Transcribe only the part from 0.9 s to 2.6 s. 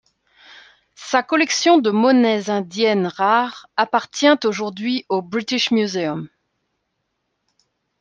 Sa collection de monnaies